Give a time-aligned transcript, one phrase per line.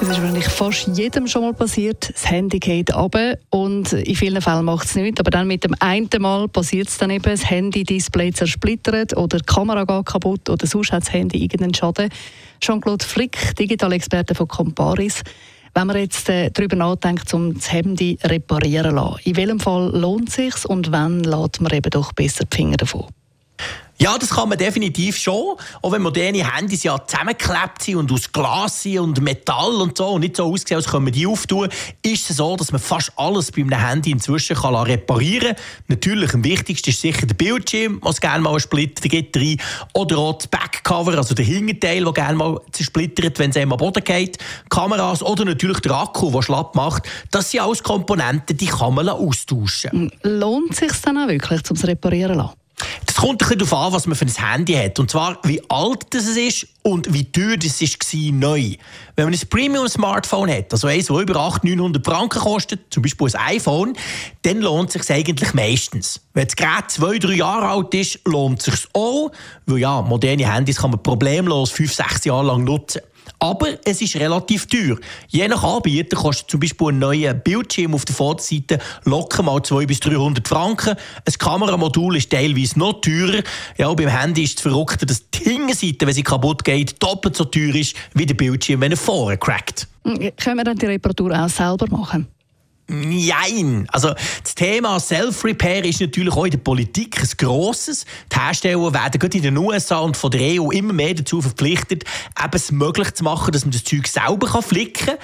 [0.00, 2.10] es ist wahrscheinlich fast jedem schon mal passiert.
[2.12, 5.18] Das Handy geht runter und in vielen Fällen macht es nichts.
[5.18, 9.44] Aber dann mit dem einen Mal passiert es dann eben, das Handy-Display zersplittert oder die
[9.44, 12.10] Kamera geht kaputt oder sonst hat das Handy irgendeinen Schaden.
[12.60, 15.22] Jean-Claude Frick, Digitalexperte von Comparis.
[15.74, 19.90] Wenn man jetzt äh, darüber nachdenkt, um das Handy reparieren zu lassen, in welchem Fall
[19.96, 23.06] lohnt es sich und wann lässt man eben doch besser die Finger davon?
[24.00, 25.56] Ja, das kann man definitiv schon.
[25.82, 30.10] Auch wenn moderne Handys ja zusammengeklebt sind und aus Glas sind und Metall und so
[30.10, 31.68] und nicht so aussehen, als können wir die auftun,
[32.02, 35.64] ist es so, dass man fast alles bei einem Handy inzwischen kann reparieren kann.
[35.88, 39.56] Natürlich, am wichtigsten ist sicher der Bildschirm, was gerne mal ein Splitter gibt rein.
[39.94, 43.78] Oder auch das Backcover, also der Hinterteil, der gerne mal zersplittert, wenn es einem am
[43.78, 44.38] Boden geht.
[44.70, 47.08] Kameras oder natürlich der Akku, der schlapp macht.
[47.32, 50.12] Das sind alles Komponenten, die kann man austauschen.
[50.22, 52.57] Lohnt es sich dann auch wirklich, um es reparieren zu lassen?
[53.18, 54.98] Kommt ein bisschen darauf an, was man für ein Handy hat.
[54.98, 58.74] Und zwar, wie alt das ist und wie teuer das war neu.
[59.16, 63.26] Wenn man ein Premium-Smartphone hat, also eins, das über 800, 900 Franken kostet, zum Beispiel
[63.34, 63.94] ein iPhone,
[64.42, 66.20] dann lohnt es sich eigentlich meistens.
[66.32, 69.32] Wenn das Gerät zwei, drei Jahre alt ist, lohnt es sich auch,
[69.66, 73.00] weil ja, moderne Handys kann man problemlos fünf, sechs Jahre lang nutzen.
[73.40, 74.96] Aber es ist relativ teuer.
[75.28, 79.86] Je nach Anbieter kostet zum Beispiel ein neuer Bildschirm auf der Vorderseite locker mal 200
[79.88, 80.96] bis 300 Franken.
[81.24, 83.42] Ein Kameramodul ist teilweise noch teurer.
[83.76, 87.44] Ja, beim Handy ist es verrückter, dass die Hinterseite, wenn sie kaputt geht, doppelt so
[87.44, 89.86] teuer ist wie der Bildschirm, wenn er vorher crackt.
[90.04, 92.26] Können wir dann die Reparatur auch selber machen?
[92.90, 93.86] Nein.
[93.92, 98.06] Also, das Thema Self-Repair ist natürlich auch in der Politik ein grosses.
[98.32, 102.04] Die Hersteller werden gerade in den USA und von der EU immer mehr dazu verpflichtet,
[102.42, 105.16] eben es möglich zu machen, dass man das Zeug selber flicken kann.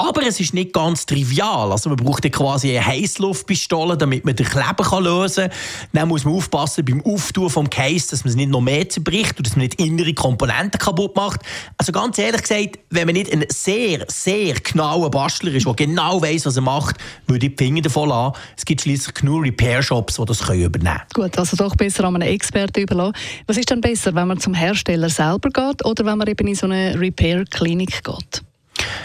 [0.00, 1.70] Aber es ist nicht ganz trivial.
[1.70, 5.58] Also man braucht ja quasi eine Heißluftpistole, damit man den Kleber kann lösen kann.
[5.92, 9.36] Dann muss man aufpassen beim Auftun vom Case, dass man es nicht noch mehr zerbricht
[9.36, 11.42] und dass man nicht innere Komponenten kaputt macht.
[11.76, 16.22] Also ganz ehrlich gesagt, wenn man nicht ein sehr, sehr genauer Bastler ist, der genau
[16.22, 16.96] weiß, was er macht,
[17.26, 18.38] würde ich die Finger davon lassen.
[18.56, 21.00] Es gibt schließlich genug Repair-Shops, die das übernehmen können.
[21.12, 23.16] Gut, also doch besser an einen Experten überlassen.
[23.46, 26.54] Was ist dann besser, wenn man zum Hersteller selber geht oder wenn man eben in
[26.54, 28.42] so eine Repair-Klinik geht?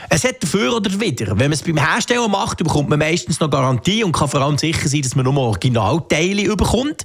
[0.09, 1.27] Es hat dafür oder wieder.
[1.27, 4.57] Wenn man es beim Hersteller macht, bekommt man meistens noch Garantie und kann vor allem
[4.57, 7.03] sicher sein, dass man nur Originalteile bekommt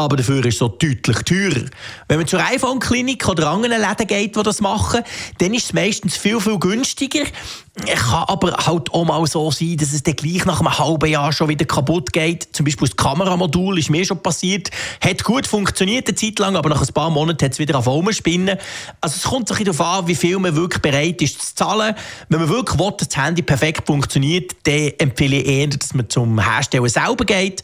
[0.00, 1.66] aber dafür ist es so deutlich teurer.
[2.08, 5.02] Wenn man zur iPhone-Klinik oder anderen Läden geht, die das machen,
[5.38, 7.24] dann ist es meistens viel, viel günstiger.
[7.86, 11.32] Kann aber halt auch mal so sein, dass es dann gleich nach einem halben Jahr
[11.32, 12.48] schon wieder kaputt geht.
[12.52, 14.70] Zum Beispiel das Kameramodul ist mir schon passiert.
[15.00, 17.88] Hat gut funktioniert eine Zeit lang, aber nach ein paar Monaten hat es wieder auf
[18.12, 18.58] spinnen.
[19.00, 21.94] Also es kommt sich darauf an, wie viel man wirklich bereit ist zu zahlen.
[22.28, 26.08] Wenn man wirklich will, dass das Handy perfekt funktioniert, dann empfehle ich eher, dass man
[26.08, 27.62] zum Hersteller selber geht.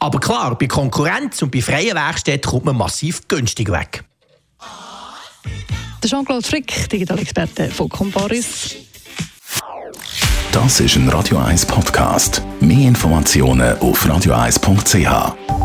[0.00, 4.04] Aber klar, bei Konkurrenz und bei freien Werkstätten kommt man massiv günstig weg.
[6.02, 8.76] Der Jean-Claude Frick, Digitalexperte von Comparis.
[10.52, 12.42] Das ist ein Radio 1 Podcast.
[12.60, 15.57] Mehr Informationen auf radio1.ch.